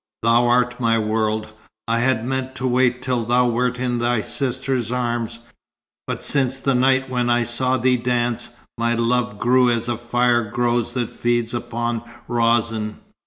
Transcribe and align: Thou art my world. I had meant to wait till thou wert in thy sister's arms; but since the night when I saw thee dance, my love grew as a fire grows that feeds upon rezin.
Thou 0.23 0.47
art 0.47 0.79
my 0.79 0.97
world. 0.97 1.49
I 1.87 1.99
had 1.99 2.25
meant 2.25 2.55
to 2.55 2.65
wait 2.65 3.03
till 3.03 3.23
thou 3.23 3.45
wert 3.47 3.77
in 3.77 3.99
thy 3.99 4.21
sister's 4.21 4.91
arms; 4.91 5.37
but 6.07 6.23
since 6.23 6.57
the 6.57 6.73
night 6.73 7.07
when 7.07 7.29
I 7.29 7.43
saw 7.43 7.77
thee 7.77 7.97
dance, 7.97 8.49
my 8.79 8.95
love 8.95 9.37
grew 9.37 9.69
as 9.69 9.87
a 9.87 9.97
fire 9.97 10.49
grows 10.49 10.93
that 10.93 11.11
feeds 11.11 11.53
upon 11.53 12.01
rezin. 12.27 12.97